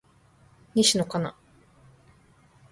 [0.73, 1.37] 西野カナ